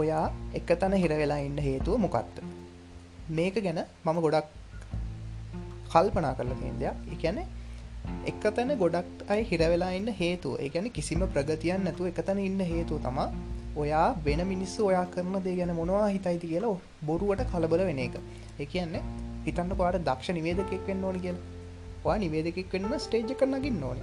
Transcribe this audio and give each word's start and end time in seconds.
ඔයා 0.00 0.24
එක 0.58 0.70
තැන 0.80 0.94
හිරවෙලා 1.02 1.40
ඉන්න 1.48 1.58
හේතුව 1.66 2.00
මොකක්ද? 2.04 2.36
මේක 3.30 3.56
ගැන 3.66 3.80
මම 4.04 4.18
ගොඩක් 4.24 4.48
කල්පනා 5.92 6.32
කරලා 6.38 6.58
තියන්දයක් 6.62 6.96
එකැන 7.14 7.38
එක 8.30 8.42
තැන 8.56 8.72
ගොඩක් 8.82 9.30
අයි 9.34 9.46
හිරවෙලා 9.50 9.92
ඉන්න 9.98 10.10
හේතුව 10.20 10.64
එකැන 10.66 10.90
කිසිම 10.90 11.24
ප්‍රගතියන් 11.34 11.86
නැතුව 11.86 12.10
එක 12.12 12.20
තැන 12.26 12.42
ඉන්න 12.48 12.60
හේතුව 12.72 13.00
තමා 13.06 13.28
ඔයා 13.76 14.08
වෙන 14.26 14.42
මිනිස්සු 14.52 14.90
ඔයා 14.90 15.06
කරන 15.14 15.34
දේ 15.46 15.56
ගැන 15.60 15.74
මොනවා 15.80 16.06
හිතයිති 16.08 16.52
කියලා 16.52 16.74
බොරුවට 17.08 17.48
කලබල 17.52 17.82
වෙන 17.90 18.04
එක. 18.06 18.14
එකන්නේ 18.64 19.02
හිතන්න 19.46 19.74
පාට 19.80 20.04
දක්ෂ 20.04 20.36
නිවේදකෙක් 20.38 20.86
වෙන්න 20.90 21.08
ඕන 21.08 21.18
කියල. 21.24 21.40
වා 22.04 22.16
නිවේදකෙක් 22.24 22.72
වෙන්න 22.74 23.02
ස්ටේජ් 23.06 23.34
කර 23.40 23.50
නගින්න 23.50 23.84
ඕන. 23.90 24.00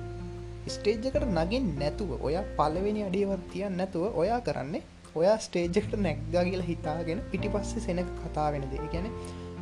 ස්ටේජ්ජකට 0.67 1.25
නගින් 1.29 1.65
නැතුව 1.79 2.11
ඔයා 2.27 2.43
පලවෙනි 2.57 3.01
අඩියවත් 3.07 3.43
තියන් 3.51 3.73
නැතුව 3.79 4.03
ඔයා 4.21 4.39
කරන්නේ 4.39 4.81
ඔයා 5.19 5.37
ස්ටේජ්ජකට 5.45 5.93
නැක්ගා 6.05 6.43
කියලා 6.47 6.67
හිතාගෙන 6.69 7.19
පිටි 7.31 7.49
පස්සේ 7.53 7.83
සෙනක 7.85 8.09
කතා 8.23 8.47
වෙන 8.53 8.63
දේ 8.71 8.87
ගැන 8.93 9.07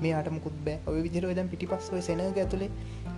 මේට 0.04 0.30
මුකුත් 0.36 0.56
බෑ. 0.66 0.78
ඔය 0.90 1.02
විදිර 1.06 1.28
දම් 1.40 1.50
පිටි 1.54 1.70
පස්සව 1.72 2.00
සෙනක 2.08 2.40
ඇතුළේ 2.44 2.70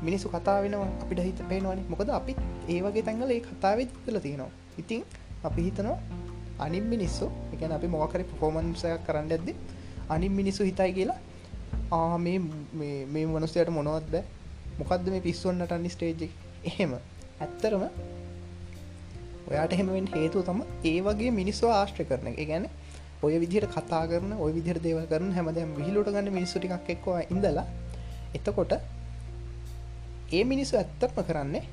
මිනිස්සු 0.07 0.31
කතා 0.35 0.57
වෙනවා 0.63 0.89
අපිට 1.03 1.21
හිත 1.27 1.39
පේනවානේ. 1.51 1.85
මොකද 1.93 2.09
අපි 2.19 2.35
ඒවගේ 2.75 3.05
තැන්ගල 3.07 3.31
ඒ 3.35 3.41
කතාවේ 3.47 3.87
තිල 4.05 4.19
තියෙනවා. 4.25 4.51
ඉතින් 4.81 5.03
අපි 5.49 5.61
හිතනවා 5.67 5.97
අනිම් 6.65 6.85
මිනිස්සු 6.93 7.31
එකන 7.53 7.77
අපි 7.77 7.87
මොකරි 7.95 8.27
පොෆෝමන්සයක් 8.31 9.07
කරන්න 9.07 9.31
ඇද්දි 9.37 9.55
අනිම් 10.15 10.33
මිනිස්සු 10.41 10.67
හිතයි 10.69 10.91
කියලා 10.97 11.19
ආ 11.99 12.17
මේ 12.25 12.39
මේ 13.13 13.25
මනුස්සයට 13.33 13.69
මොනවත් 13.79 14.11
බෑ. 14.13 14.23
මොකක්ද 14.79 15.09
මේ 15.13 15.25
පිස්සුවන්නට 15.27 15.71
අනි 15.77 15.89
ස්ටේජ් 15.95 16.29
එහෙම. 16.71 16.93
ඇත්තරම 17.43 17.83
ඔයාට 19.49 19.73
එහෙමෙන් 19.75 20.07
හේතු 20.15 20.43
තම 20.43 20.59
ඒ 20.83 20.99
වගේ 21.01 21.31
මිනිස්සු 21.39 21.65
ආශ්්‍ර 21.69 22.03
කරන 22.09 22.27
එක. 22.31 22.41
ගැන 22.49 22.65
ඔය 23.23 23.33
විදිහට 23.43 23.71
කතා 23.75 24.03
කරන 24.07 24.31
ඔය 24.37 24.51
විදිර 24.57 24.77
දේව 24.79 24.99
කරන 25.11 25.31
හැමදම 25.37 25.71
විහිලුට 25.79 26.11
ගන්න 26.13 26.35
මිනිස්සු 26.37 26.59
ටික් 26.59 26.89
එක්වා 26.95 27.21
ඉඳලා 27.33 27.65
එතකොට 28.35 28.73
ඒ 30.31 30.43
මිනිස්සු 30.43 30.77
ඇත්තත්ම 30.77 31.19
කරන්නේ 31.21 31.63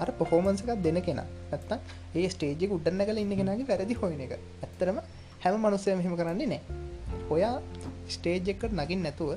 අර 0.00 0.08
පොෆෝමන්සකක් 0.12 0.70
දෙන 0.82 0.98
කෙන. 1.02 1.20
ඇත්තන් 1.52 1.78
ඒ 2.14 2.28
ස්ටේජි 2.28 2.70
උඩන්න 2.76 3.04
කල 3.08 3.18
ඉන්න 3.18 3.36
කෙනගේ 3.40 3.68
වැරදි 3.70 3.94
හොයන 3.94 4.20
එක. 4.20 4.32
ඇත්තරම 4.62 4.98
හැම 5.44 5.60
මනුස්සය 5.60 5.94
මෙහෙම 5.94 6.16
කරන්නේ 6.16 6.46
නෑ. 6.46 6.62
ඔයා 7.30 7.56
ස්ටේජ් 8.08 8.48
එකට 8.52 8.72
නගින් 8.72 9.02
නැතුව 9.06 9.30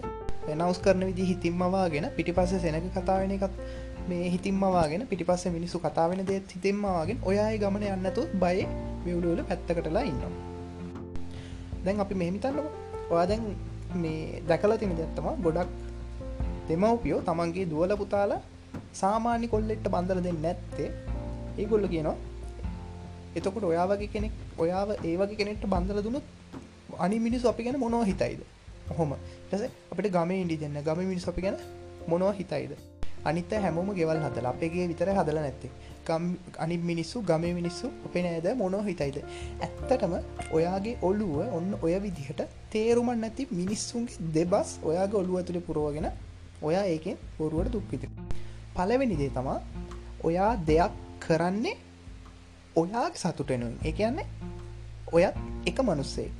වෙනවස් 0.47 0.79
කරන 0.79 1.03
විදි 1.09 1.27
හිතින්මවාගෙන 1.31 2.07
පිටිපස්ස 2.17 2.53
සෙනක 2.63 2.87
කතාවෙන 2.95 3.31
එකත් 3.31 3.53
මේ 4.09 4.27
හිතින්මවාගෙන 4.33 5.03
පිටිපස්ස 5.09 5.45
මිනිසු 5.55 5.79
කතාවෙන 5.79 6.21
දේත් 6.29 6.51
හිතින්මවාගෙන් 6.55 7.17
ඔයායි 7.29 7.57
ගමන 7.63 7.83
යන්නතු 7.95 8.21
බයි 8.43 8.63
විවඩුවල 9.05 9.41
පැත්තකටලා 9.49 10.03
ඉන්නවා. 10.11 10.31
දැන් 11.85 11.99
අපි 12.03 12.15
මෙහිමිතන්නක 12.21 13.11
ඔයා 13.11 13.25
දැන් 13.31 13.43
මේ 14.03 14.41
දැකලා 14.49 14.79
තින 14.81 14.95
දැත්තම 14.99 15.27
ගොඩක් 15.45 15.69
දෙමවපියෝ 16.69 17.21
තමන්ගේ 17.29 17.67
දුවල 17.73 17.93
පුතාලා 18.03 18.41
සාමාන්‍ය 19.01 19.47
කොල්ලෙක්ට 19.53 19.91
බන්දල 19.93 20.23
දෙන්න 20.27 20.41
නැත්තේ. 20.47 20.89
ඒගොල්ල 21.61 21.87
කියනවා 21.93 22.17
එතකොට 23.37 23.69
ඔයා 23.71 23.87
වගේ 23.91 24.11
කෙනෙක් 24.15 24.35
ඔයාව 24.63 24.89
ඒවගේ 25.03 25.39
කෙනෙක්ට 25.41 25.65
බන්දල 25.73 26.03
දුනුත් 26.07 26.25
අනි 27.05 27.19
මිනිස්සු 27.27 27.49
අපි 27.53 27.63
ගැන 27.65 27.79
මොනව 27.85 28.05
හිතයිද? 28.11 28.41
හොම 28.97 29.11
ටස 29.49 29.63
අපට 29.93 30.13
ගම 30.15 30.31
ඉඩි 30.43 30.63
දෙන්න 30.63 30.85
ගම 30.87 31.01
මිනිස් 31.11 31.27
අපි 31.31 31.41
ගැන 31.45 31.57
මොනව 32.07 32.31
හිතයිද? 32.39 32.71
අනිත 33.25 33.51
හැමෝම 33.65 33.89
ගෙවල් 33.99 34.19
හදල 34.25 34.47
අපේගේ 34.51 34.87
විතර 34.87 35.09
හදල 35.09 35.39
නැත්තේ. 35.45 35.71
ගම් 36.07 36.25
අනි 36.57 36.77
මිනිස්සු 36.77 37.21
ගම 37.21 37.45
මිනිස්සු 37.59 37.87
අපේ 38.05 38.23
නෑද? 38.23 38.47
මොනෝ 38.55 38.81
හිතයිද? 38.81 39.17
ඇත්තටම 39.61 40.13
ඔයාගේ 40.51 40.95
ඔල්ලුව 41.01 41.35
ඔන්න 41.57 41.69
ඔය 41.81 41.95
විදිහට 42.05 42.41
තේරුමන් 42.71 43.19
නැති 43.21 43.47
මිනිස්සුන්ගේ 43.51 44.31
දෙබස් 44.35 44.79
ඔයාගේ 44.83 45.19
ඔල්ලුව 45.21 45.37
ඇතුළි 45.39 45.61
පුරුවගෙන 45.69 46.07
ඔයා 46.61 46.85
ඒකෙන් 46.93 47.17
බොරුවට 47.37 47.73
දුක්විත 47.73 48.03
පලවෙනිදේ 48.75 49.29
තමා 49.29 49.59
ඔයා 50.23 50.51
දෙයක් 50.69 50.93
කරන්නේ 51.19 51.77
ඔයා 52.75 53.07
සතුටෙනුවෙන් 53.13 53.79
ඒ 53.85 53.91
කියන්නේ 53.91 54.27
ඔයත් 55.11 55.35
එක 55.65 55.79
මනුස්සෙක්. 55.81 56.37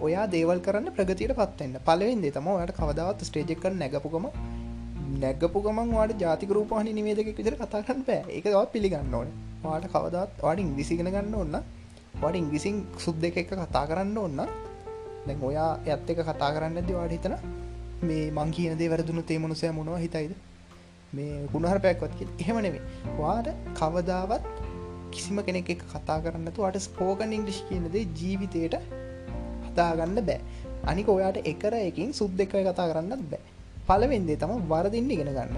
ඔයා 0.00 0.26
දේවල් 0.26 0.60
කරන්න 0.60 0.94
ප්‍රගතියට 0.96 1.34
පත්වන්න 1.38 1.84
පලවෙන්දේ 1.86 2.32
තම 2.36 2.46
ඔයට 2.52 2.72
කවදාවත් 2.78 3.20
ස්ටේජෙක් 3.28 3.60
කර 3.62 3.74
නැගපුගම 3.74 4.26
නැගපු 5.20 5.58
ගමන් 5.64 5.94
වාට 5.94 6.20
ජාතික 6.20 6.50
රූපහනි 6.56 6.92
නිවේදක 6.98 7.30
විදිර 7.38 7.54
කතාකන්න 7.60 8.02
බෑ. 8.08 8.22
එකවත් 8.38 8.72
පිළිගන්න 8.74 9.14
ඕන. 9.14 9.28
වාට 9.64 9.86
කවදත් 9.94 10.42
වාඩ 10.44 10.62
ඉංග්‍රිසිගෙන 10.64 11.10
ගන්න 11.14 11.34
ඔන්න 11.34 11.56
වාඩ 12.22 12.36
ඉංග්‍රිසින් 12.40 12.78
සුද් 13.04 13.18
දෙක 13.24 13.36
එක 13.42 13.50
කතා 13.52 13.84
කරන්න 13.90 14.16
ඔන්න 14.26 14.40
දැන් 15.26 15.44
ඔයා 15.50 15.70
ඇත්ත 15.86 16.10
එක 16.12 16.22
කතා 16.30 16.50
කරන්න 16.54 16.80
ඇද 16.80 16.90
වාඩ 16.98 17.14
හිතන 17.16 17.36
මේ 18.08 18.24
මං 18.30 18.50
කියනදේ 18.56 18.90
වැරදුණු 18.92 19.22
තේ 19.30 19.38
මනුසය 19.38 19.70
මොනවා 19.78 20.00
හිතයිද? 20.04 20.34
මේ 21.14 21.46
ගුණහර 21.52 21.78
පැක්වත් 21.86 22.20
එහෙම 22.42 22.58
නෙවේ 22.66 22.82
වාට 23.20 23.48
කවදාවත් 23.80 24.44
කිසිම 25.14 25.38
කෙනෙක් 25.46 25.70
එක 25.74 25.82
කතා 25.92 26.18
කරන්නතු 26.24 26.64
වට 26.66 26.86
ස්පෝකන් 26.88 27.36
ඉංග්‍රිෂ් 27.38 27.62
කියනද 27.68 27.96
ජීවිතයට 28.20 28.76
හදාගන්න 29.66 30.20
බෑ. 30.28 30.40
අනික 30.90 31.08
ඔයාට 31.08 31.38
එකර 31.52 31.74
එකින් 31.80 32.14
සුද් 32.20 32.32
දෙක 32.40 32.54
කතා 32.68 32.88
කරන්නත් 32.92 33.24
බෑ. 33.32 33.42
පලවෙන්දේ 33.88 34.36
තම 34.36 34.52
වරදින්න 34.68 35.10
ඉගෙන 35.10 35.30
ගන්න. 35.30 35.56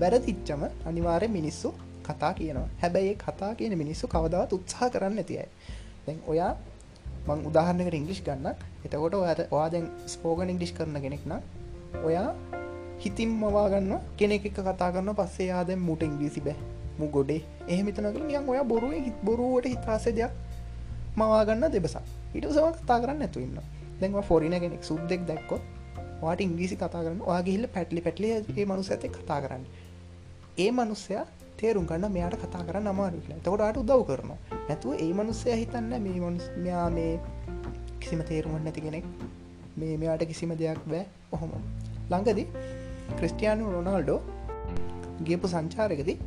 බැරතිච්චම 0.00 0.62
අනිවාරය 0.84 1.28
මිනිස්සු 1.30 1.68
කතා 2.04 2.32
කියනවා. 2.34 2.68
හැබැයි 2.82 3.14
කතා 3.16 3.52
කියන 3.54 3.74
මිනිස්සු 3.78 4.06
කවදාවත් 4.08 4.52
උත්සාහ 4.52 4.88
කරන්න 4.90 5.18
ඇතියි 5.18 5.46
දැන් 6.06 6.18
ඔයා 6.26 6.52
මං 7.26 7.40
උදාහරණකට 7.48 7.98
ඉංගලිෂ් 7.98 8.22
ගන්න 8.22 8.46
එතකොට 8.84 9.14
ඔයාට 9.14 9.42
වාදැන් 9.50 9.86
ස්පෝගන් 10.06 10.52
ඉංගලිෂ් 10.52 10.72
කරන 10.72 10.98
කෙනෙක්න 11.04 11.32
ඔයා 12.04 12.28
හිතින් 13.00 13.30
මවාගන්න 13.36 13.92
කෙනෙක් 14.16 14.46
එක 14.46 14.58
කතා 14.58 14.90
කරන්න 14.92 15.16
පස්සේ 15.20 15.48
යාදැම් 15.48 15.80
මුට 15.88 16.02
ඉංග්‍රීසි 16.02 16.40
බෑ 16.40 16.56
මු 16.98 17.08
ගොඩේ. 17.08 17.40
එහෙමිතනක 17.68 18.18
නියන් 18.26 18.48
ඔයා 18.48 18.64
බොරුව 18.64 18.92
බොරුවට 19.24 19.66
හිතාසේ 19.66 20.14
දෙයක් 20.18 20.32
මවාගන්න 21.16 21.66
දෙබසා 21.72 22.04
හිට 22.34 22.46
සව 22.48 22.66
කතා 22.76 22.98
කරන්න 23.02 23.22
ඇතු 23.22 23.40
ඉන්න 23.40 23.58
දැන්ව 24.00 24.22
ෆොරින 24.22 24.54
කෙනෙක් 24.62 24.84
සුද්දෙක් 24.84 25.26
දැක්කොත් 25.28 25.75
වාට 26.22 26.40
ඉංග්‍රීසි 26.40 26.76
කතා 26.76 26.90
කරන්න 26.96 27.18
වාගේහිල්ල 27.22 27.66
පැටලි 27.68 28.00
පැටලි 28.00 28.28
ඒ 28.32 28.64
මනුස 28.64 28.90
ඇත 28.90 29.04
කතා 29.16 29.40
කරන්න. 29.40 29.64
ඒ 30.58 30.70
මනුස්සයා 30.70 31.24
තේරුම් 31.56 31.86
කන්න 31.86 32.12
මෙයාට 32.12 32.36
කතා 32.36 32.62
කරන්න 32.64 32.88
අමාරු 32.92 33.20
කියලා. 33.20 33.40
තකොටට 33.40 33.80
උදව් 33.82 34.02
කරනවා. 34.08 34.38
නැතුව 34.68 34.92
ඒ 34.96 35.12
මනුස්සය 35.12 35.56
හිතන්න 35.62 35.90
මේ 36.06 36.20
මනුස් 36.20 36.46
මෙයා 36.56 36.88
මේ 36.90 37.12
කිසිම 38.00 38.22
තේරුමට 38.30 38.64
නැති 38.64 38.86
කෙනෙක්. 38.86 39.06
මේ 39.76 39.94
මෙයාට 39.96 40.24
කිසිම 40.32 40.56
දෙයක් 40.62 40.82
බෑ. 40.86 41.04
ඔහොම. 41.32 41.52
ළඟදි 42.10 42.44
ක්‍රිස්ටියයානු 43.18 43.72
රොනාල්ඩෝ 43.76 44.20
ගියපු 45.24 45.52
සංචාරකදී 45.54 46.18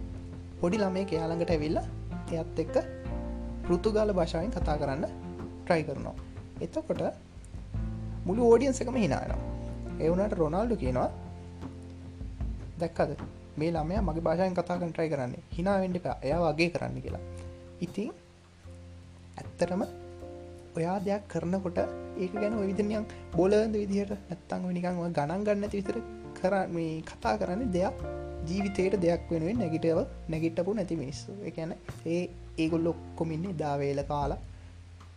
පොඩි 0.61 0.81
ළමේ 0.83 1.05
කයාළඟට 1.05 1.55
ඇවිල්ලා 1.55 1.85
එයත් 2.33 2.59
එක්ක 2.65 2.75
පෘතුගාල 3.65 4.11
භාෂාවෙන් 4.13 4.51
කතා 4.51 4.77
කරන්න 4.77 5.05
ට්‍රයි 5.63 5.83
කරනවා. 5.83 6.17
එතකොට 6.61 7.01
මුළු 8.25 8.41
ඕඩියන්ස 8.49 8.81
එකම 8.83 8.97
හිනානවා 9.05 9.48
එවුනට 9.99 10.33
රොනල්ඩු 10.33 10.75
කියනවා 10.75 11.09
දැක්කද? 12.79 13.11
මේ 13.57 13.71
ළමය 13.71 14.01
මගේ 14.01 14.25
භාෂායෙන් 14.27 14.55
කතා 14.55 14.77
කටරයි 14.77 15.09
කරන්නේ. 15.09 15.41
හිනාවෙන්ඩ 15.57 15.97
එයා 16.23 16.39
වගේ 16.45 16.69
කරන්න 16.69 17.01
කියලා. 17.01 17.23
ඉතින් 17.81 18.11
ඇත්තරම 19.37 19.81
ඔයා 20.77 20.97
දෙයක් 20.99 21.23
කරනකොට 21.27 21.79
ඒක 22.17 22.33
ගැන 22.33 22.55
විදිනියන් 22.61 23.05
බොලද 23.35 23.73
විදිහට 23.73 24.15
නැත්තං 24.29 24.65
නිකං 24.69 24.99
ගණන් 25.09 25.45
ගන්න 25.45 25.71
විතර 25.73 25.97
කර 26.39 26.53
මේ 26.67 26.93
කතා 27.01 27.35
කරන්න 27.37 27.71
දෙයක් 27.71 27.97
ජීවිතයට 28.47 28.95
දෙයක් 29.01 29.23
වෙනුවෙන් 29.31 29.59
නැගිටව 29.61 29.99
නැගිටපු 30.29 30.73
නැති 30.73 30.95
මිනිස්සු. 30.95 31.31
එකන 31.43 31.73
ඒ 32.05 32.21
ඒගොල් 32.57 32.87
ඔක්කොමින්නේ 32.93 33.57
දාවේල 33.61 34.01
කාලා. 34.03 34.39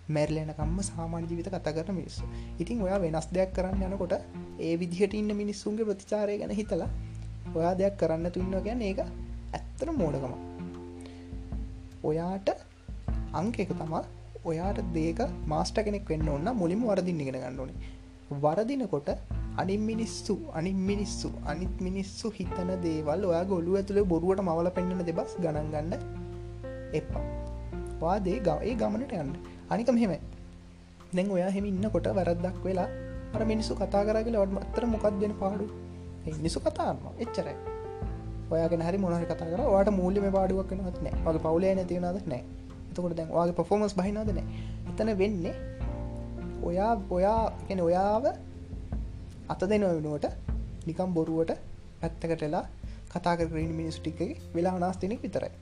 මැරලෙනකම්ම 0.08 0.78
සාමාන්‍ය 0.82 1.26
ජීවිත 1.26 1.48
කතා 1.48 1.72
කරන 1.72 1.94
මිනිස්සු. 1.94 2.24
ඉතින් 2.58 2.82
ඔයා 2.82 3.00
වෙනස් 3.00 3.28
දෙයක් 3.32 3.52
කරන්න 3.54 3.84
යනකොට 3.88 4.14
ඒ 4.60 4.74
විදිහට 4.76 5.14
ඉන්න 5.14 5.36
මිනිස්සුන්ගේ 5.36 5.88
ප්‍රතිචාරය 5.90 6.38
ගැන 6.38 6.54
හිතලා 6.60 6.90
ඔයා 7.54 7.74
දෙයක් 7.74 7.96
කරන්න 7.96 8.30
තුන්න 8.30 8.56
ගැන 8.66 8.82
ඒක 8.82 9.00
ඇත්තර 9.02 9.92
මෝඩකම 9.92 10.34
ඔයාට 12.04 12.48
අංක 13.32 13.58
එක 13.64 13.72
තමා 13.74 14.04
ඔයාට 14.44 14.80
දේක 14.94 15.20
මාස්ට 15.46 15.84
කෙනෙක් 15.84 16.08
වෙන්න 16.08 16.28
ඔන්න 16.28 16.48
මුලිම 16.54 16.82
වරදින්න 16.82 17.22
ඉගෙන 17.24 17.38
ගන්නඩුවනේ 17.38 18.40
වරදිනකොට 18.40 19.10
අනි 19.56 19.76
මිනිස්සු 19.78 20.34
අනි 20.54 20.72
මිනිස්සු 20.72 21.28
අනිත් 21.44 21.76
මිනිස්සු 21.80 22.30
හිතන 22.30 22.70
දේවල් 22.82 23.24
ඔයා 23.24 23.44
ගොලු 23.44 23.76
ඇතුළේ 23.76 24.04
බොරුවට 24.04 24.40
මවල 24.40 24.68
පෙන්න්නන 24.70 25.02
දෙබස් 25.08 25.32
ගණන් 25.40 25.68
ගන්න 25.70 25.92
එපා. 26.94 27.24
වාදේ 28.00 28.38
ගවඒ 28.40 28.74
ගමනට 28.74 29.12
යන්න. 29.12 29.32
අනික 29.72 29.90
මෙහෙම 29.90 30.12
දැන් 31.12 31.28
ඔයා 31.30 31.50
හෙම 31.50 31.64
ඉන්නකොට 31.64 32.06
වැරද්දක් 32.18 32.64
වෙලා 32.64 32.88
අර 33.34 33.42
මිනිස්සු 33.44 33.72
කතා 33.74 34.02
කරගල 34.06 34.36
වඩ 34.36 34.64
අත්තර 34.64 34.84
මොකක් 34.86 35.06
දෙන 35.20 35.34
පාඩු? 35.34 35.66
නිසු 36.38 36.58
කතාන්න 36.60 36.98
එච්චරයි. 37.18 37.56
ඔයාගෙන 38.50 38.82
හරි 38.82 38.98
මොනහරි 38.98 39.26
කතා 39.26 39.48
කර 39.48 39.62
වාට 39.66 39.90
මූල්‍යම 39.90 40.26
පාඩුවක් 40.36 40.70
වෙනත් 40.72 40.98
නෑ 41.04 41.14
වගේ 41.24 41.42
පවුලේ 41.44 41.72
නැතිවනද 41.74 42.26
නෑ 42.26 42.42
එතකොට 42.90 43.14
දැන් 43.18 43.30
වගේ 43.30 43.56
පොෆෝමස් 43.60 43.94
බහිනද 43.94 44.18
නෑ 44.30 44.44
එතන 44.90 45.10
වෙන්නේ 45.18 45.54
ඔයා 46.62 46.92
ඔයා 47.10 47.40
ගැන 47.68 47.80
ඔයාව 47.80 48.24
අත 49.48 49.60
දෙන 49.62 49.84
වෙනුවට 49.88 50.26
නිකම් 50.86 51.10
බොරුවට 51.14 51.52
පැත්තකටලා 52.00 52.64
කතා 53.12 53.34
කරන 53.36 53.72
මිනිස් 53.80 53.98
ටික 53.98 54.20
වෙලා 54.54 54.74
අනාස්තිනෙක් 54.76 55.22
විතරයි. 55.22 55.52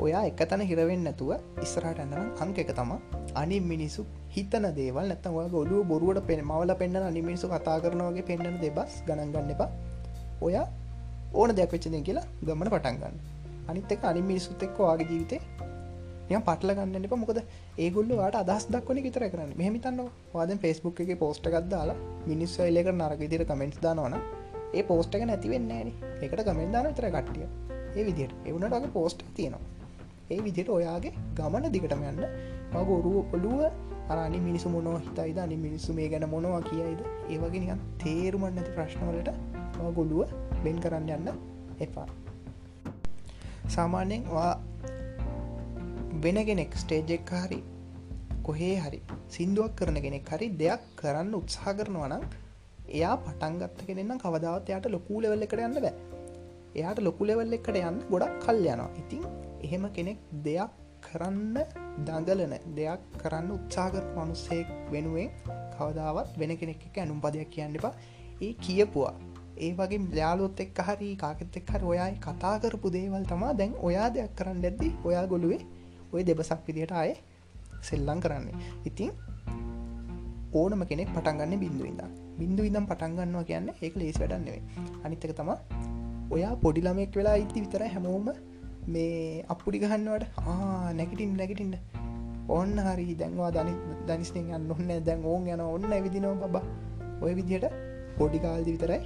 ඔයා 0.00 0.22
එක 0.28 0.40
තැන 0.50 0.62
හිරවෙන්න 0.68 1.02
නැතුව 1.06 1.30
ඉස්සරට 1.64 1.98
ඇන්නනම් 2.02 2.28
අංක 2.42 2.58
එක 2.62 2.70
තම 2.76 2.92
අනි 3.40 3.56
මිනිසු 3.70 4.02
හිතන 4.34 4.66
දේවල් 4.78 5.06
නැත්තම 5.10 5.34
ඔය 5.40 5.48
ගොලුව 5.54 5.80
බොරුවට 5.90 6.26
පෙන 6.28 6.40
මවල 6.44 6.72
පෙන්න්න 6.82 7.08
අනි 7.08 7.22
මිනිසු 7.26 7.48
කතා 7.50 7.76
කරනවගේ 7.84 8.24
පෙන්න්න 8.28 8.56
දෙබස් 8.62 8.94
ගණන් 9.06 9.32
ගන්න 9.34 9.50
එපා. 9.54 9.68
ඔයා 10.40 10.66
ඕන 11.34 11.50
දෙයක් 11.58 11.72
වෙච්චද 11.74 11.96
කියලා 12.06 12.26
ගමන 12.46 12.70
පටන්ගන්න 12.74 13.16
අනිත් 13.68 13.92
එක 13.94 14.06
අනි 14.10 14.22
මිනිසුත් 14.30 14.62
එක්ක 14.66 14.78
වාගේ 14.80 15.08
ජීවිතේ 15.10 15.40
ය 16.30 16.38
පටල 16.38 16.72
ගන්න 16.78 17.04
එප. 17.08 17.14
මොකද 17.22 17.40
ඒගොල්ල 17.78 18.14
වාට 18.20 18.38
අදස් 18.42 18.64
දක්වන 18.74 19.02
විතර 19.06 19.24
කරන්න. 19.32 19.52
මෙහමිතන්න 19.60 20.00
වාද 20.34 20.54
ෆෙස්බුක් 20.64 21.02
එක 21.04 21.12
පෝස්ට 21.24 21.50
ගත්දාලා 21.54 21.98
මිනිස් 22.30 22.54
එලක 22.68 22.88
නරක 22.94 23.26
දිර 23.34 23.44
කමෙන්ට් 23.50 23.76
දානවන 23.84 24.16
ඒ 24.76 24.86
පෝස්ට 24.92 25.18
එක 25.18 25.26
නැතිවෙන්න 25.28 25.92
එකට 26.22 26.46
කමෙන්ට 26.48 26.72
දාන 26.74 26.88
විතර 26.90 27.10
කට්ටිය. 27.10 27.46
ඒ 27.90 28.06
විදියට. 28.08 28.34
එවුණටගේ 28.46 28.94
පෝස්ට් 28.96 29.26
තියෙනවා. 29.36 29.79
ඒ 30.30 30.40
විදියට 30.46 30.74
ඔයාගේ 30.78 31.14
ගමන 31.38 31.70
දිගටම 31.76 32.02
යන්න. 32.10 32.24
මගොරුව 32.74 33.34
ඔළුව 33.36 33.60
අරනි 34.12 34.38
මිනිසු 34.48 34.68
මොනව 34.74 34.96
හිතයිද 35.06 35.38
අනි 35.38 35.56
මිනිස්සු 35.66 35.96
මේ 35.98 36.08
ගැන 36.08 36.26
මොනවා 36.34 36.62
කියයිද? 36.62 37.00
ඒවගේ 37.30 37.62
නිකන් 37.64 37.82
තේරුමන් 38.02 38.52
නැති 38.56 38.72
ප්‍රශ්නවලට 38.76 39.30
ගොලුව 39.98 40.32
බෙන් 40.64 40.76
කරන්න 40.84 41.10
යන්න 41.16 41.28
එපා. 41.80 42.08
සාමාන්‍යයෙන් 43.68 44.24
වෙන 46.24 46.38
කෙනෙක් 46.48 46.72
ස්ටේජෙක් 46.74 47.30
හරි 47.42 47.60
කොහේ 48.42 48.76
හරි 48.84 49.00
සිින්දුවක් 49.28 49.74
කරන 49.78 49.98
කෙනෙක් 50.06 50.32
හරි 50.32 50.48
දෙයක් 50.62 50.82
කරන්න 50.96 51.34
උත්සාහ 51.40 51.74
කරනවනම් 51.78 52.24
එයා 52.90 53.16
පටන්ගත්ත 53.24 53.86
කෙනෙන්නම් 53.88 54.22
කවදාවත් 54.24 54.70
එයාට 54.70 54.90
ලොකූ 54.96 55.20
ලෙවල්ල 55.22 55.46
එකට 55.46 55.62
යන්න 55.68 55.78
බෑ. 55.84 55.94
එයාට 56.78 57.00
ලොකු 57.06 57.30
ලෙවල්ල 57.30 57.56
එකට 57.58 57.80
යන්න 57.82 58.02
ගොඩක් 58.12 58.36
කල් 58.44 58.60
යනවා. 58.66 58.90
ඉතින් 59.02 59.22
එහෙම 59.64 59.84
කෙනෙක් 59.96 60.18
දෙයක් 60.44 60.72
කරන්න 61.00 61.56
දඟලන 62.06 62.54
දෙයක් 62.76 63.02
කරන්න 63.18 63.50
උත්සාගර 63.56 64.04
මනුස්සෙක් 64.16 64.68
වෙනුවෙන් 64.92 65.30
කවදාවත් 65.74 66.38
වෙන 66.38 66.52
කෙනෙක් 66.56 66.86
එක 66.88 66.98
ඇනුම් 66.98 67.20
පදයක් 67.20 67.50
කියන්න 67.50 67.76
එපා. 67.76 67.94
ඒ 68.40 68.52
කියපුවා. 68.64 69.14
ඒ 69.56 69.72
වගේ 69.72 70.00
යාලොත් 70.20 70.60
එක් 70.60 70.78
හරි 70.80 71.10
කාකෙත් 71.16 71.56
එක් 71.56 71.70
හරි 71.72 71.90
ඔයායි 71.92 72.16
කතා 72.18 72.54
කරපු 72.62 72.94
දේවල් 72.96 73.24
තමා 73.24 73.52
දැන් 73.54 73.74
ඔයා 73.88 74.08
දෙයක් 74.16 74.32
කරන්න 74.38 74.64
ඇද්දි 74.64 74.88
ඔයා 75.04 75.24
ගොළුවේ 75.26 75.60
ඔය 76.12 76.22
දෙබසක් 76.24 76.62
විදියට 76.68 76.94
අය 76.94 77.12
සෙල්ලං 77.82 78.20
කරන්නේ. 78.20 78.56
ඉතින් 78.84 79.10
ඕනම 80.52 80.82
කෙනෙක් 80.90 81.10
පටන්ගන්න 81.14 81.60
බින්දු 81.64 81.84
ඉඳ 81.86 82.02
බින්දු 82.38 82.62
ඉදම් 82.64 82.86
පටන්ගන්නවා 82.86 83.44
කියන්න 83.44 83.68
ඒක 83.76 83.94
ලේස් 83.96 84.16
වැඩන්නෙවේ 84.18 84.62
අනිත්තක 85.04 85.34
තම 85.40 85.50
ඔයා 86.30 86.54
පොඩිලමෙක් 86.56 87.12
වෙලා 87.18 87.36
ඉති 87.44 87.62
විතර 87.64 87.84
හැමෝම 87.86 88.30
මේ 88.88 89.44
අපපුඩි 89.48 89.78
ගහන්නවට? 89.78 90.24
ආ 90.38 90.92
නැගටින් 90.92 91.36
නැගටින්න. 91.36 91.74
ඔන්න 92.48 92.78
හරි. 92.78 93.14
දැන්වා 93.14 93.50
දනි 93.50 93.74
දනිස්නෙන් 94.06 94.54
යන්න 94.54 94.70
ඔන්න 94.70 95.04
දැන් 95.04 95.24
ඕන් 95.24 95.46
යන 95.46 95.60
ඔන්න 95.60 95.92
ඇවිදිනව 95.92 96.44
බබා. 96.44 96.62
ඔය 97.22 97.34
විදියට 97.34 97.66
පොඩිකාල්දි 98.18 98.72
විතරයි 98.72 99.00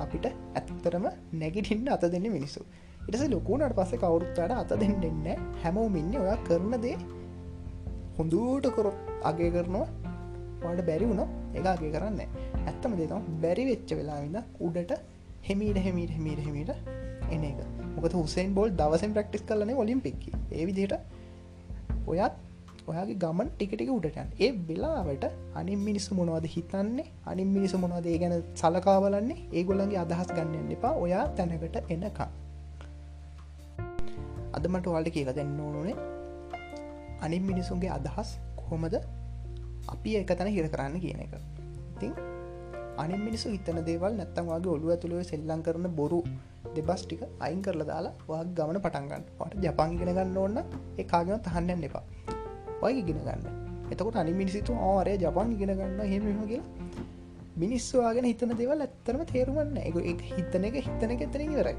අපිට 0.00 0.26
ඇත්තරම 0.26 1.06
නැගිටින්න 1.32 1.88
අත 1.88 2.00
දෙන්න 2.00 2.32
මිනිස්සු. 2.32 2.60
ඉටස 3.08 3.28
ලොකුණට 3.30 3.76
පස්සේ 3.76 3.98
කවුරුත්තාට 3.98 4.52
අත 4.52 4.80
දෙන්න 4.80 5.00
දෙන්න 5.00 5.46
හැමෝම 5.62 5.96
ඉන්න 5.96 6.16
ඔයා 6.16 6.36
කරන 6.36 6.80
දේ 6.80 6.96
හොඳූට 8.18 8.66
කොරොත් 8.76 8.94
අගේ 9.22 9.50
කරනවා. 9.50 9.86
වාට 10.62 10.86
බැරි 10.86 11.06
වුණ 11.06 11.22
ඒකාගේ 11.54 11.90
කරන්න 11.90 12.20
ඇත්තම 12.66 12.96
දේතම 12.96 13.22
බැරි 13.40 13.64
වෙච්ච 13.64 13.96
වෙලාවිඳ 14.00 14.38
උඩට 14.60 14.92
හෙමීට 15.48 15.76
හෙමීට 15.76 16.10
හෙමීට 16.10 16.46
හෙමීට 16.46 16.70
එන 17.30 17.44
එක. 17.44 17.83
මොකද 17.94 18.14
හුසෙන් 18.14 18.54
බෝල් 18.54 18.70
දවසෙන් 18.72 19.12
ප්‍රක්ටිස් 19.12 19.42
කරලන 19.42 19.74
ඔලිම්පික්කි 19.76 20.30
ඒ 20.52 20.66
විදියට 20.66 20.94
ඔයත් 22.06 22.34
ඔයාගේ 22.86 23.16
ගමන් 23.16 23.50
ටිකටික 23.50 23.90
උඩටයන් 23.90 24.32
ඒ 24.38 24.50
වෙලාවට 24.68 25.24
අනින් 25.54 25.80
මිනිස්සු 25.80 26.14
මොනවද 26.14 26.46
හිතන්නේ? 26.46 27.06
අනින් 27.26 27.48
මිනිසු 27.48 27.78
මොනවදේ 27.78 28.16
ගැන 28.18 28.34
සලකා 28.54 28.98
බලන්නේ? 29.00 29.38
ඒගොල්ලන්ගේ 29.52 30.00
අදහස් 30.00 30.30
ගන්නන්න 30.36 30.72
එපා. 30.72 30.94
ඔයා 30.96 31.24
තැනකට 31.30 31.76
එනකා 31.90 32.28
අදමට 34.56 34.86
වල්ට 34.86 35.10
කියලා 35.10 35.36
දෙන්න 35.36 35.60
ඕනේ 35.60 35.96
අනින් 37.20 37.42
මිනිසුන්ගේ 37.42 37.90
අදහස් 37.90 38.30
කොහොමද 38.56 38.94
අපි 39.88 40.16
එක 40.16 40.30
තැන 40.30 40.50
හිර 40.50 40.68
කරන්න 40.68 41.00
කියන 41.00 41.20
එක. 41.20 41.34
ඉතින් 41.94 42.12
අනි 42.96 43.16
මිනිසු 43.18 43.50
හිතන 43.50 43.80
දේවල් 43.86 44.12
නැත්තන්වාගේ 44.14 44.74
ඔලු 44.76 44.90
ඇතුළුව 44.90 45.24
සෙල්ලං 45.24 45.62
කරන 45.62 45.88
බොරු 45.96 46.20
දෙබස් 46.76 47.02
ටික 47.04 47.22
අයින් 47.46 47.60
කරලා 47.66 47.88
දාලා 47.90 48.14
වා 48.28 48.42
ගමන 48.58 48.78
පටන්ගන්න 48.84 49.24
ට 49.50 49.62
ජපන් 49.64 49.92
ගෙන 50.00 50.10
ගන්න 50.18 50.38
ඕන්න 50.42 50.58
ඒ 50.98 51.06
කාගෙන 51.12 51.40
තහන්නන්න 51.46 51.86
එපා. 51.88 52.04
ඔය 52.84 52.92
ඉගෙන 53.02 53.20
ගන්න. 53.26 53.42
එතකොට 53.92 54.18
අනි 54.22 54.34
මිනිසිතු 54.42 54.76
ආරය 54.90 55.14
ජපන් 55.24 55.54
ඉගෙන 55.56 55.72
ගන්න 55.80 56.00
හෙම 56.12 56.26
කියලා 56.50 56.68
මිනිස්සවාගෙන 57.62 58.28
හිතන 58.30 58.52
දෙවල් 58.60 58.84
ඇත්තරම 58.86 59.24
තේරුමන්න 59.32 59.76
එක 59.88 59.96
එක 60.12 60.22
හිතන 60.30 60.68
එක 60.68 60.76
හිතන 60.86 61.14
එක 61.14 61.24
එතන 61.28 61.42
ඉවරයි. 61.46 61.76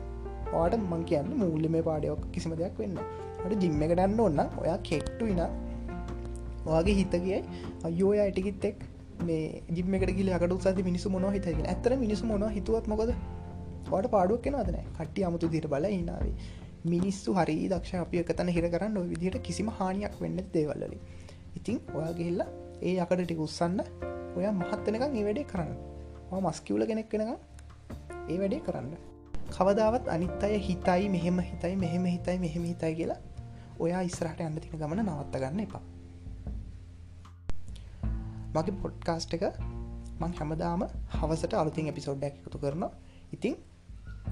වාට 0.54 0.76
මං 0.82 1.06
කියන්න 1.12 1.32
මූල්ල 1.44 1.70
මේ 1.76 1.86
පාඩයක් 1.90 2.26
කිසිම 2.34 2.58
දෙයක් 2.64 2.82
වෙන්න 2.82 3.00
ට 3.44 3.62
ජිම්ම 3.64 3.86
එක 3.86 3.94
ගන්න 3.94 4.20
ඔන්න 4.28 4.44
ඔයා 4.64 4.78
කෙට්ටු 4.90 5.32
ඉන 5.34 5.42
ඔයාගේ 6.66 7.00
හිත 7.00 7.16
කියයි 7.24 7.42
අයෝ 7.90 8.12
අයිටිකිත් 8.26 8.70
එක්. 8.72 8.78
මේ 9.28 9.64
ජිම්මකට 9.76 10.12
ගිල 10.18 10.30
අකට 10.38 10.54
උත්සාති 10.58 10.84
මිනිසු 10.84 11.10
මොන 11.10 11.26
හිත? 11.34 11.46
ඇතර 11.48 11.92
මිනිසු 12.04 12.26
මොන 12.26 12.44
හිතුවත් 12.58 12.88
මොකද? 12.92 13.12
වට 13.88 14.12
පාඩුවක් 14.12 14.42
කෙනවදන 14.42 14.80
කට්ටි 14.92 15.28
අමුතු 15.30 15.50
දිර 15.50 15.68
බල 15.68 15.88
ඉනාවේ 15.92 16.36
මිනිස්සු 16.86 17.34
හරි 17.34 17.58
දක්ෂ 17.68 18.02
අපි 18.02 18.24
එකතන 18.24 18.50
හිර 18.50 18.68
කරන්න 18.70 18.98
ඔය 18.98 19.08
විදිහට 19.14 19.42
කිසිම 19.42 19.72
හානියක් 19.78 20.22
වෙන්න 20.22 20.44
දේවල්ලලින් 20.54 21.02
ඉතින් 21.58 21.80
ඔයා 21.94 22.14
ගිල්ල 22.14 22.42
ඒ 22.82 22.96
අකට 23.00 23.22
ටික 23.22 23.40
උත්සන්න 23.40 23.80
ඔය 24.36 24.46
මහත්තනකම් 24.52 25.14
ඒ 25.14 25.24
වැඩේ 25.24 25.46
කරන්න. 25.46 25.76
මස්කිවල 26.44 26.84
කෙනෙක් 26.86 27.12
වෙනක 27.12 27.32
ඒ 28.30 28.38
වැඩේ 28.40 28.60
කරන්න. 28.60 28.90
කවදාවත් 29.50 30.08
අනිත් 30.08 30.44
අය 30.44 30.60
හිතයි 30.60 31.10
මෙහෙම 31.10 31.40
හිතයි 31.42 31.76
මෙහෙම 31.76 32.06
හිතයි 32.06 32.38
මෙහෙම 32.40 32.64
හිතයි 32.64 32.94
කියලා 32.96 33.20
ඔයා 33.80 34.02
ඉස්රහට 34.02 34.42
යන්න 34.42 34.60
තින 34.60 34.80
ගමන 34.82 35.04
නවත්ත 35.04 35.36
ගන්න 35.36 35.60
එපා. 35.60 35.84
මගේ 38.54 38.76
පොඩ්කාස්ට් 38.84 39.34
එක 39.34 39.46
මං 40.20 40.36
හැමදාම 40.40 40.84
හවසට 41.14 41.54
අලුතින් 41.56 41.88
එපිසෝඩ්ඩක් 41.88 42.36
එකතු 42.42 42.60
කරනවා. 42.60 42.92
ඉතිං 43.32 43.56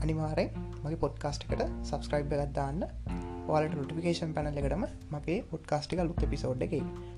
අනිවාරෙන් 0.04 0.50
මගේ 0.84 1.00
පොඩ්කාස්ට් 1.04 1.46
එකට 1.46 1.62
සබස්ක්‍රයිබ් 1.90 2.34
ගත්දාන්න 2.34 2.82
ඔයාලට 3.48 3.76
රුටිකේෂන් 3.78 4.34
පැනල 4.36 4.60
එකටම 4.62 4.84
මගේ 5.14 5.38
පොඩ්කාස්ටික 5.52 6.02
ලුත් 6.02 6.24
එපිසෝඩ් 6.28 6.66
එක. 6.66 6.74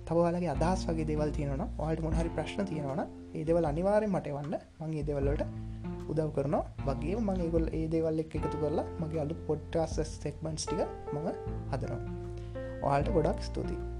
තවවාලගේ 0.08 0.52
අදහස් 0.56 0.84
වගේ 0.90 1.08
දෙවල් 1.12 1.32
තියෙනවන 1.38 1.64
ඔයාට 1.66 2.04
මොහරි 2.06 2.34
ප්‍රශ්න 2.38 2.70
තියෙනවන 2.72 3.02
ඒදවල් 3.40 3.70
අනිවාරෙන් 3.72 4.14
මට 4.14 4.36
වන්න 4.38 4.56
මං 4.82 4.96
ඒදවල්ලට 5.02 5.44
උදව් 6.12 6.30
කරන 6.36 6.56
වගේ 6.88 7.18
මං 7.20 7.44
ඒගොල් 7.48 7.68
ඒ 7.80 7.88
දේවල් 7.94 8.24
එක් 8.26 8.38
එකතු 8.40 8.62
කරලා 8.62 8.88
මගේ 9.02 9.24
අලු 9.26 9.42
පොඩ්ටස් 9.50 10.00
සෙක්මන්ස් 10.14 10.66
ටික 10.66 10.86
මඟ 11.14 11.30
හදනවා. 11.74 12.02
ඔයාලට 12.86 13.14
ගොඩක් 13.18 13.46
ස්තුතියි. 13.50 13.95